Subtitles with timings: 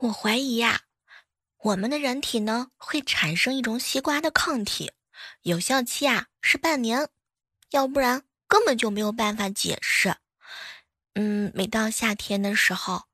[0.00, 0.82] 我怀疑呀，
[1.56, 4.92] 我们的人体呢会产生一种西瓜的抗体，
[5.40, 7.08] 有效期啊是半年，
[7.70, 10.14] 要不然根本就没有办法解释。
[11.14, 13.04] 嗯，每到夏天的时候，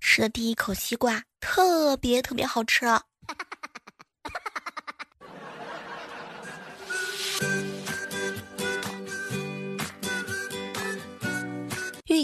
[0.00, 2.84] 吃的第一口西瓜特别特别好吃。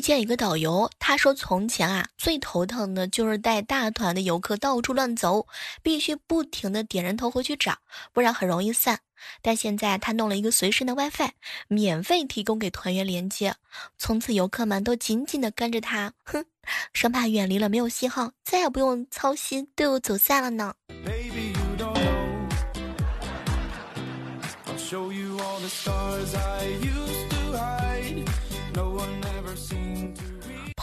[0.04, 5.46] 见一个导游，他说从前啊，最头疼的就是带大团的游客到处乱走，
[5.82, 7.78] 必须不停的点人头回去找，
[8.12, 9.00] 不然很容易散。
[9.40, 11.30] 但现在他弄了一个随身的 WiFi，
[11.68, 13.54] 免费提供给团员连接，
[13.96, 16.44] 从此游客们都紧紧的跟着他，哼，
[16.92, 20.74] 生怕远离了没有信号，再也不用操心队伍走散了呢。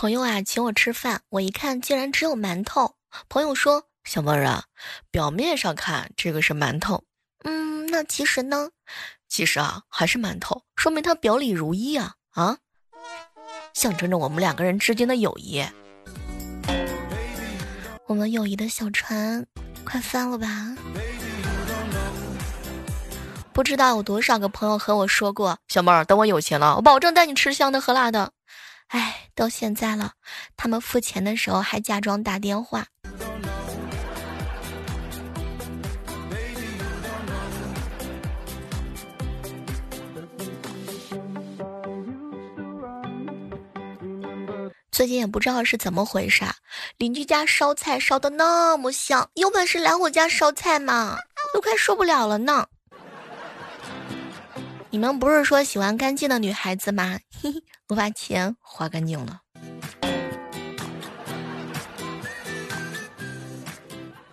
[0.01, 2.95] 朋友啊，请我吃饭，我一看竟然只有馒头。
[3.29, 4.63] 朋友说：“小妹儿啊，
[5.11, 7.03] 表面上看这个是馒头，
[7.43, 8.71] 嗯，那其实呢？
[9.29, 12.57] 其实啊，还是馒头，说明他表里如一啊啊，
[13.75, 15.63] 象征着我们两个人之间的友谊。
[18.07, 19.45] 我们友谊的小船
[19.85, 20.47] 快翻了吧？
[23.53, 28.31] 不知道有多少个朋友和我说过，小妹儿，等我有钱了，我保证带你吃香的喝辣的。”
[28.91, 30.13] 哎，到现在了，
[30.55, 32.85] 他们付钱的时候还假装打电话。
[44.91, 46.43] 最近也不知道是怎么回事，
[46.97, 51.17] 邻居家烧菜烧的那么香，有本事来我家烧菜嘛，
[51.53, 52.67] 都快受不了了呢。
[54.93, 57.17] 你们不是说喜欢干净的女孩子吗？
[57.41, 59.39] 嘿嘿，我把钱花干净了。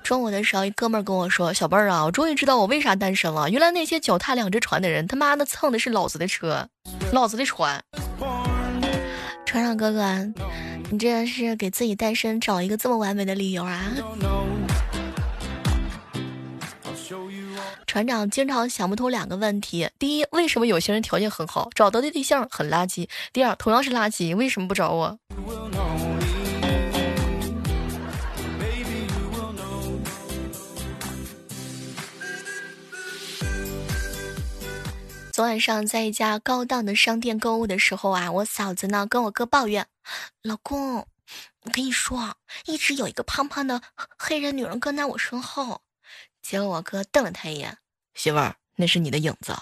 [0.03, 3.49] 中午的时候，一哥们儿跟我说：“小贝儿啊，我终于知道我为啥单身了。
[3.49, 6.69] 原来那些脚踏两只船的人，他妈的蹭的是老子的车，
[7.13, 7.81] 老子的船。”
[9.47, 10.03] 船长哥哥，
[10.91, 13.93] 你这是给自己单身找一个这么完美的理由啊？
[17.99, 25.19] 船长经常想不通两个问题：第一，为什么有些人条件很好，找到的对象很垃圾；第二，同样是垃圾，为什么不找我？
[35.33, 39.89] 昨晚上在一家高档的商店购物的时候啊，我嫂子呢跟我哥抱怨
[40.45, 42.37] ：“老公，我跟你说，
[42.67, 43.83] 一直有一个胖胖的
[44.17, 45.81] 黑人女人跟在我身后。”
[46.41, 47.77] 结果我哥瞪了他一眼，
[48.19, 49.55] 媳妇儿，那是你的影子。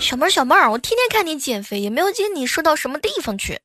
[0.00, 3.60] 小妹儿，小妹儿，我天天看你减肥，也没有见你瘦到什么地方去。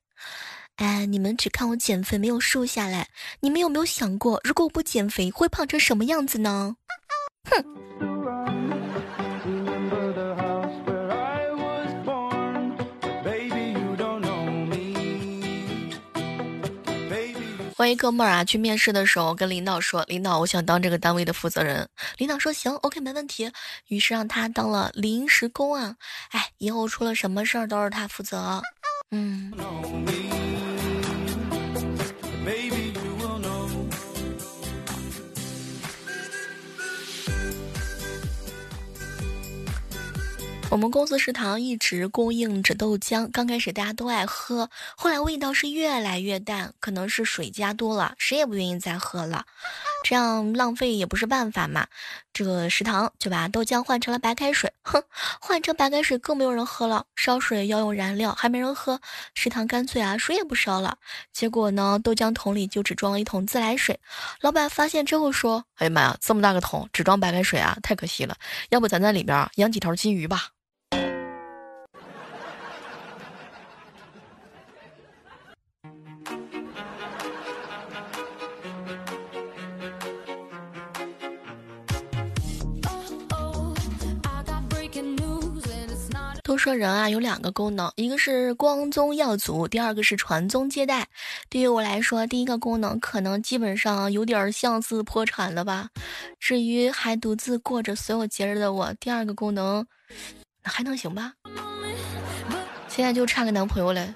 [0.76, 3.08] 哎，你们只看我减肥，没有瘦下来。
[3.40, 6.76] 你们有没有想过，如果我不减肥，会胖成什么样子呢？
[7.50, 8.19] 哼。
[17.80, 23.50] 我一哥们儿啊，去面试的时候跟领导说：“领导，我想当这个单位的负责人。”领导说：“行，OK，没问题。”
[23.88, 25.96] 于是让他当了临时工啊。
[26.28, 28.60] 哎，以后出了什么事儿都是他负责。
[29.12, 29.50] 嗯。
[40.70, 49.44] 我们公司食堂一直供应着豆浆，刚开始大家都爱喝，后来味道是越来越淡，可能是水加多了，谁也不愿意再喝了。
[50.04, 51.88] 这样浪费也不是办法嘛，
[52.32, 54.72] 这个食堂就把豆浆换成了白开水。
[54.82, 55.02] 哼，
[55.40, 59.00] 换成白开水更没有人喝了，烧水要用燃料，还没人喝，
[59.34, 60.98] 食堂干脆啊水也不烧了。
[61.32, 63.98] 结果呢，豆浆桶里就只装了一桶自来水。
[64.40, 68.36] 老板发现之后说：“哎呀妈呀，这么大个桶只装白开水啊，太可惜了，
[68.68, 70.50] 要不咱在里边养几条金鱼吧。”
[86.70, 91.08] 说人啊有两个功能，一个是光宗耀祖，第二个是传宗接代。
[91.48, 95.88] 对于我来说，第一个功能可能基本上有点像是破产了吧。
[96.38, 99.84] 至于还独自过着所有节日的我，第二个功能
[100.62, 101.32] 还能行吧？
[102.86, 104.14] 现在就差个男朋友了。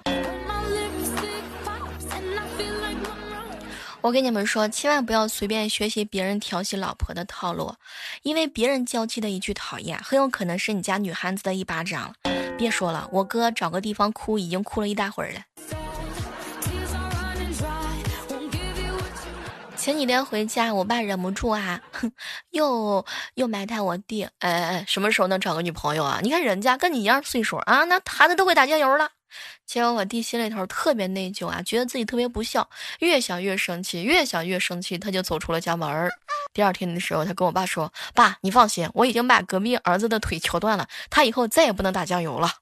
[3.99, 7.75] 我跟你们说，千万不要随便学习别人调戏老婆的套路，
[8.23, 12.15] 因为别人娇气的一句讨厌，很有可能是你家女汉子的一巴掌。
[12.57, 15.41] 别说了我哥找个地方哭已经哭了一大会儿了。
[19.75, 22.11] 前几天回家我爸忍不住啊哼
[22.49, 23.05] 又
[23.35, 24.23] 又埋汰我弟。
[24.39, 26.19] 哎哎哎什么时候能找个女朋友啊？
[26.23, 29.11] 你看人家跟你一样岁数啊那孩子都会打酱油了。
[29.65, 36.11] 结果我弟心里头特别内疚啊，觉得自己特别不孝，越想越生气，越想越生气，他就走出了家门儿。
[36.53, 42.53] 第二天的时候，他跟我爸说：“爸，你放心，我已经把隔壁儿子的腿敲断了，他以后再也不能打酱油了。”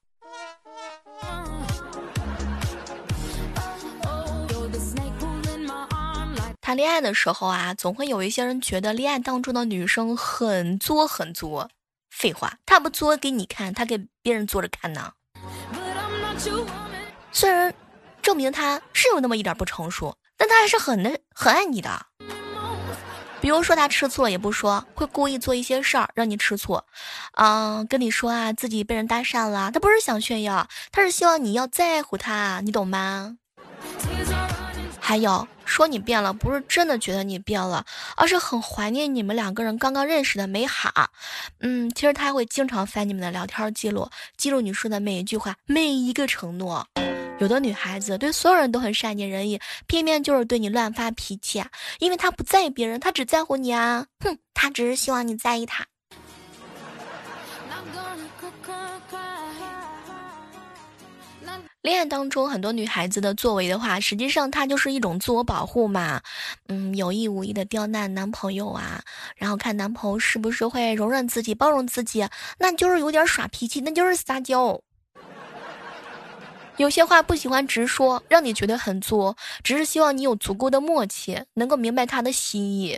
[6.62, 11.70] 谈恋爱的时候啊，总会有一些人觉得恋爱当中的女生很作很作。
[12.10, 15.14] 废话，她不作给你看，他给别人作着看呢。
[17.32, 17.74] 虽然
[18.22, 22.06] 证明他是有那么一点不成熟，但他还是很的很爱你的。
[23.42, 26.82] 比如说他吃醋了也不说，会故意做一些事儿让你吃醋，
[27.34, 33.38] 啊，跟你说啊自己被人搭讪了，他不是想炫耀，他是希望你要在乎他，你懂吗？
[35.06, 37.86] 还有说你变了，不是真的觉得你变了，
[38.16, 40.90] 而是很怀念你们两个人刚刚认识的美好。
[41.60, 46.88] 嗯，其实他会经常翻你们的聊天记录，记录你说的每一句话，每一个承诺。
[47.40, 51.62] 有的女孩子对所有人都很善解人意，偏偏就是对你乱发脾气，
[52.00, 54.06] 因为她不在意别人，她只在乎你啊！
[54.24, 55.86] 哼，她只是希望你在意她。
[61.84, 66.22] 恋爱当中，很多女孩子的作为的话，实际上她就是一种自我保护嘛。
[66.70, 69.04] 嗯，有意无意的刁难男朋友啊，
[69.36, 72.26] 然后看男朋友是不是会容忍自己、包容自己，
[72.58, 74.80] 那就是有点耍脾气，那就是撒娇。
[76.78, 82.98] 有些话不喜欢直说，让你觉得很作，只是希望你有足够的默契，能够明白他的心意。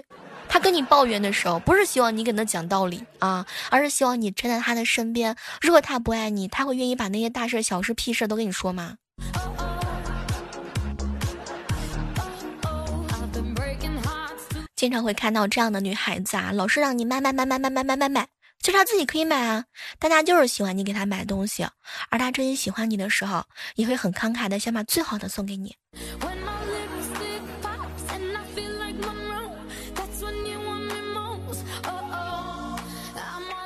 [0.55, 5.35] 他跟你抱怨的时候，不是希望你跟他讲道理啊，而是希望你站在他的身边。
[5.59, 8.95] 如果他不爱你，他会愿意把那些大事、小事、屁事都跟你说吗？
[14.77, 18.25] 经常会看到这样的女孩子啊，老是让你买买买买买买买买买，
[18.61, 19.65] 其实她自己可以买啊，
[19.99, 21.67] 但她就是喜欢你给她买东西，
[22.09, 23.43] 而她真心喜欢你的时候，
[23.75, 25.75] 也会很慷慨的想把最好的送给你。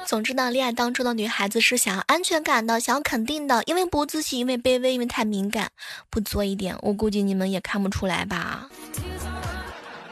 [0.09, 5.69] 总之呢，恋爱当中的女孩子是想要安全感的，想要肯定的，因为不自信，因为卑微，因为太敏感，
[6.09, 8.67] 不作一点，我估计你们也看不出来吧。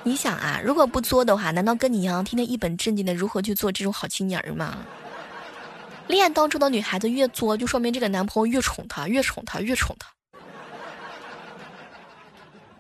[0.04, 4.78] 你想啊，如果不作的话，难道跟你一样天天一本正经的如何去做这种好青年儿吗？
[6.06, 10.08] 恋爱当中的女孩子越作，就说明这个男朋友越宠她，越宠她，越宠她。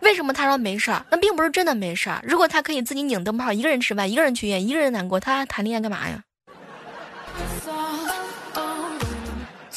[0.01, 1.03] 为什么他说没事儿？
[1.09, 2.23] 那并不是真的没事儿。
[2.23, 6.23] 如果他可以自己拧灯泡，一个人吃饭，一个人去医院，一个人难过，他谈恋爱干嘛呀？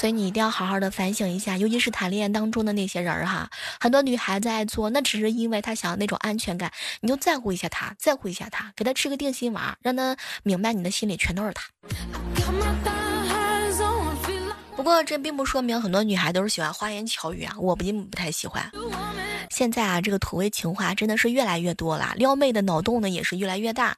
[0.00, 11.64] 所以你一定要好好的反省一下，尤其是谈恋爱当中的那些人儿哈，很多女孩子爱作，那只是因为她想要那种安全感，你就在乎一下她，在乎一下她，给她吃个定心丸，让她明白你的心里全都是她。
[14.74, 18.72] 不过这并不说明很多女孩都是喜欢花言巧语啊，我不仅不太喜欢。
[19.50, 23.94] 现在啊，这个土味情话真的是越来越多了，撩妹的脑洞呢也是越来越大。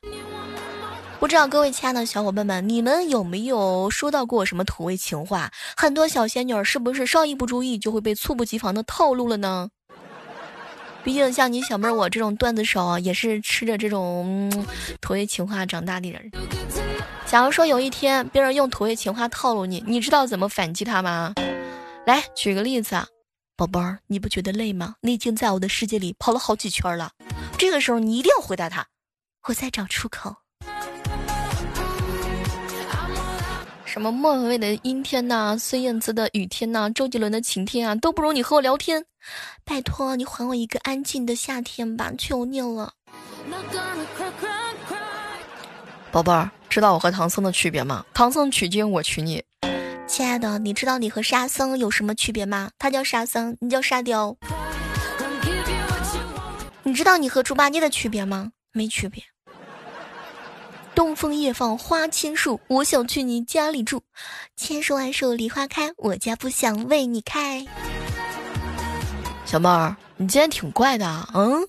[1.22, 5.52] 不知道各位亲爱的小伙伴们，你们有没有收到过什么土味情话？
[5.76, 9.68] 很多小仙女是不是稍一不注意就会被猝不及防的套路了呢？
[11.04, 14.52] 毕竟像你小妹我这种段子手，也是吃着这种
[15.00, 16.28] 土味情话长大的人。
[17.24, 21.34] 假如说有一天别人用土味情话套路你，你知道怎么反击他吗？
[22.04, 23.06] 来举个例子啊，
[23.56, 24.96] 宝贝儿，你不觉得累吗？
[25.02, 27.12] 你已经在我的世界里跑了好几圈了。
[27.56, 28.88] 这个时候你一定要回答他，
[29.46, 30.34] 我在找出口。
[33.92, 39.04] 什么莫文蔚的阴天呐，孙燕姿的雨天呐，周杰伦的晴天啊，都不如你和我聊天。
[39.66, 42.94] 拜托，你还我一个安静的夏天吧，求你了。
[46.10, 48.02] 宝贝儿，知道我和唐僧的区别吗？
[48.14, 49.44] 唐僧取经，我娶你。
[50.06, 52.70] 亲爱的，你知道你和沙僧有什么区别吗？
[52.78, 54.34] 他叫沙僧，你叫沙雕。
[56.82, 58.52] 你知道你和猪八戒的区别吗？
[58.72, 59.22] 没区别。
[61.02, 64.04] 东风夜放花千树，我想去你家里住。
[64.54, 67.66] 千树万树梨花开，我家不想为你开。
[69.44, 71.66] 小妹儿，你今天挺怪的，嗯，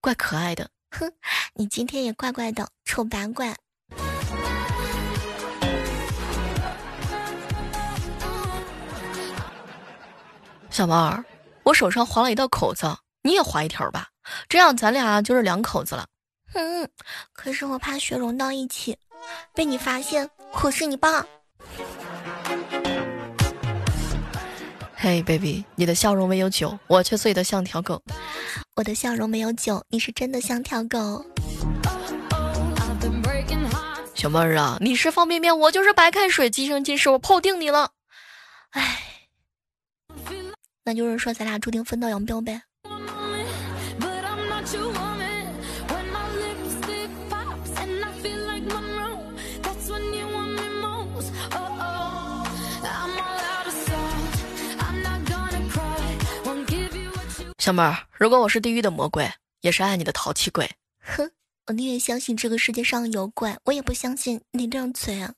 [0.00, 0.70] 怪可爱的。
[0.90, 1.12] 哼，
[1.52, 3.54] 你今天也怪怪的，丑八怪。
[10.70, 11.22] 小猫儿，
[11.64, 12.86] 我手上划了一道口子，
[13.20, 14.08] 你也划一条吧，
[14.48, 16.06] 这样咱俩就是两口子了。
[16.54, 16.88] 嗯，
[17.32, 18.96] 可是我怕血融到一起，
[19.54, 21.24] 被你发现，可是你爸。
[24.94, 28.02] 嘿，baby，你的笑容没有酒，我却醉得像条狗。
[28.76, 31.24] 我的笑容没有酒，你是真的像条狗。
[34.14, 37.90] 小妹儿啊，你是方便面，我就是白开水，今生今世我泡定你了。
[38.70, 39.02] 哎，
[40.84, 42.62] 那就是说咱俩注定分道扬镳呗。
[57.62, 60.68] 小妹儿，如果我是地狱的魔鬼，也是爱你的淘气鬼。
[60.98, 61.30] 哼，
[61.68, 65.32] 我宁愿相信这个世界上有鬼，我也不相信你这张嘴啊。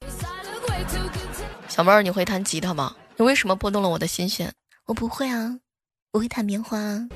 [1.69, 2.97] 小妹儿，你会弹吉他吗？
[3.19, 4.51] 你为什么拨动了我的心弦？
[4.87, 5.59] 我不会啊，
[6.13, 7.07] 我会弹棉花啊。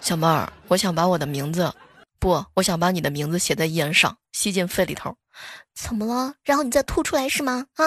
[0.00, 1.74] 小妹儿，我想把我的名字，
[2.20, 5.16] 不，我想把你的名字写在烟上，吸进肺里头。
[5.74, 6.34] 怎么了？
[6.44, 7.66] 然后你再吐出来是吗？
[7.74, 7.84] 啊？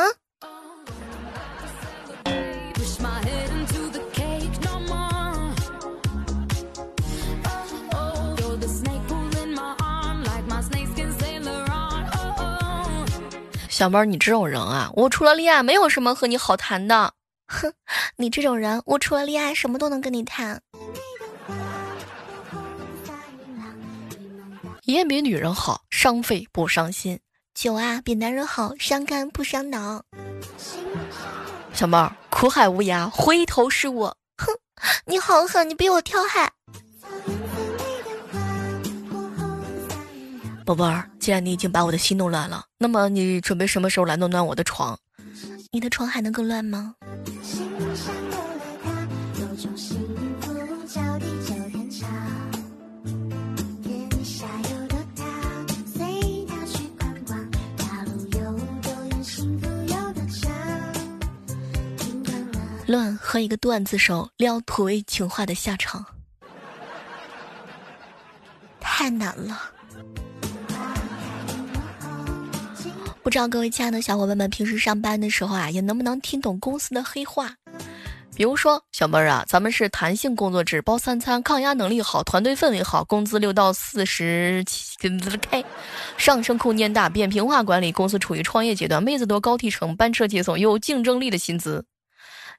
[13.83, 17.13] 小妹儿，你这种人啊，我除了恋爱没有什么和你好谈的。
[17.47, 17.73] 哼，
[18.15, 20.61] 你这种人，我除了恋爱什么都能跟你谈。
[24.83, 27.17] 烟比女人好，伤肺不伤心；
[27.53, 30.01] 酒啊比男人好，伤肝不伤脑。
[31.73, 34.15] 小妹儿，苦海无涯，回头是我。
[34.37, 34.47] 哼，
[35.03, 36.49] 你好狠，你逼我跳海。
[40.65, 44.97] 宝贝儿，既然你已经把我的心弄乱了，那么你准备什么时候来弄乱我的床？
[45.71, 46.95] 你的床还能更乱吗？
[62.85, 66.05] 乱和一个段子手撩土味情话的下场，
[68.79, 69.59] 太难了。
[73.23, 77.55] 不知道各位亲爱的小伙伴们，平时上班的时候啊，也能不能听懂公司的黑话？
[78.35, 84.97] 比如说，小妹儿啊，咱们是弹性工作制，包三餐，抗压能力好，团队氛围好，工资六到四十七
[85.49, 85.63] K，
[86.17, 91.85] 上升空间大，扁平化管理，公司处于创业阶段，妹子多，高提成，班车接送，有竞争力的薪资。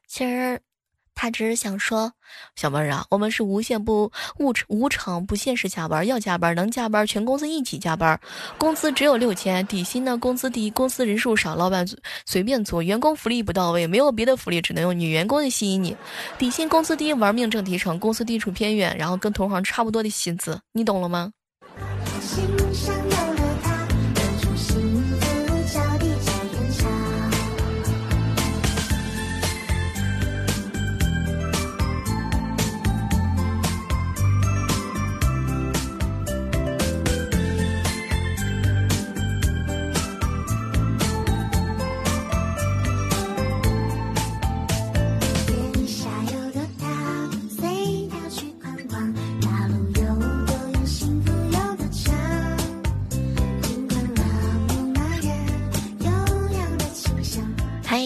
[0.07, 0.59] 其实。
[1.15, 2.11] 他只是想说，
[2.55, 8.19] 小妹儿啊，我们是无限不无无偿不限时加班，要加班能加班，全公司一起加班，
[8.57, 11.87] 工资只有六千，底薪呢工资低，公司人数少，老板
[12.25, 15.95] 随便做，员工福利不到位，没有别的福利，只能用女员工的吸引你，
[16.37, 21.31] 底薪工资低，玩命挣提成，公司地处偏远，然后跟同行差不多的薪资，你懂了吗？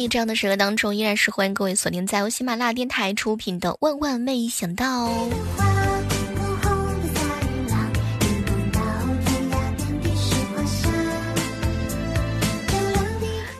[0.10, 5.08] 这样的时刻当中，依然是欢迎各位锁定在由喜马拉雅电台出品的《万万没想到》。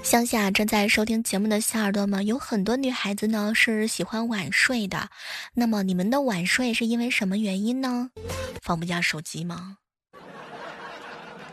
[0.02, 5.10] 乡下正在收听节目的小耳朵们，有很多女孩子呢是喜欢晚睡的。
[5.54, 8.10] 那么你们的晚睡是因为什么原因呢？
[8.64, 9.78] 放不下手机吗？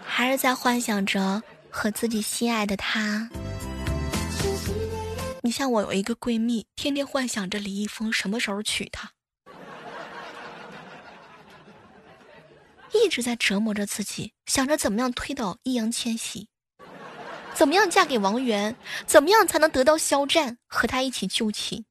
[0.03, 3.29] 还是在幻想着和自己心爱的他？
[5.47, 9.13] 你像我有一个闺蜜，天天幻想着李易峰什么时候娶她，
[12.93, 16.49] 一直在折磨着自己，想着怎么样推倒易烊千玺，
[17.55, 18.75] 怎么样嫁给王源，
[19.07, 21.85] 怎么样才能得到肖战和他一起就寝。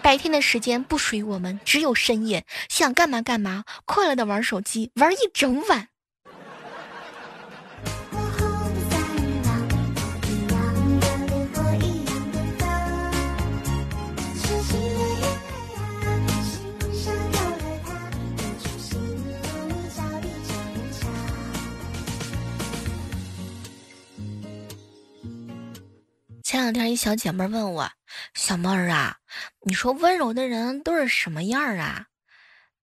[0.00, 5.88] 白天的时间不属于我们，只有深夜，想干嘛干嘛，快乐的玩手机，玩一整晚。
[26.52, 27.90] 前两天，一小姐妹问我
[28.36, 29.16] ：“小妹儿啊，
[29.62, 32.08] 你说温柔的人都是什么样儿啊？”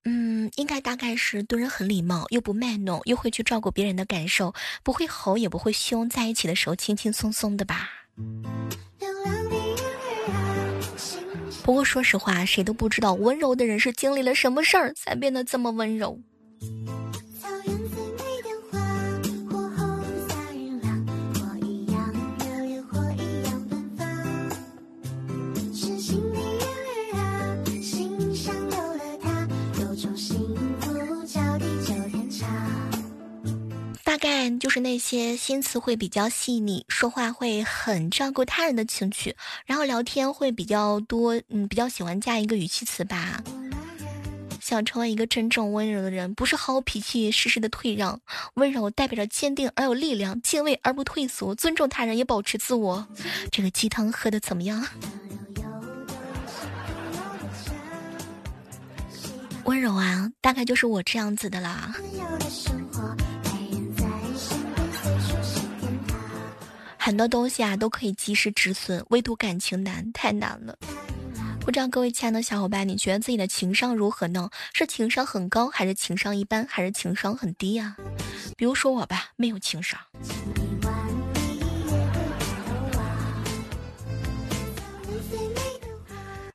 [0.07, 7.89] 嗯，应该大概是对人很礼貌，又不卖弄，又会去照顾别人的感受，不会吼也不会凶，在一起的时候轻轻松松的吧。
[11.61, 16.17] 不过说实话，谁都不知道温柔的人是经历了什么事儿才变得这么温柔。
[34.59, 39.35] 就是那些心思会比较细腻，说话会很照顾他人的情绪，
[39.65, 43.43] 然后聊天会比较多，嗯，比较喜欢加一个语气词吧。
[44.59, 48.19] 想成为一个真正温柔的人，不是好脾气、时时的退让，
[48.55, 53.07] 温柔代表着坚定而有力量，敬畏而不退缩，尊重他人也保持自我。
[53.49, 54.85] 这个鸡汤喝的怎么样？
[59.63, 61.93] 温柔啊，大概就是我这样子的啦。
[67.07, 70.77] 很多东西啊都可以及时止损，唯独感情难，太难了。
[71.61, 74.49] 不知道各位亲爱的小伙伴，你觉得自己的情商如何呢？
[74.73, 77.95] 是情商很高，还是情商一般，还是情商很低呀？
[78.57, 79.97] 比如说我吧，没有情商。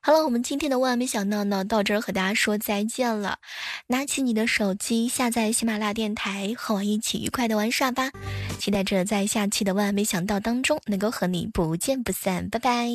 [0.05, 3.37] 好了，我们今天的万万没想到呢到这儿和大家说再见了。
[3.87, 8.11] 拿起你的手机，下载喜马拉雅电台，和我一起愉快的玩耍吧。
[8.59, 12.49] 期待着在下期的万万没想到当中能够和你不见不散。
[12.49, 12.89] 拜拜。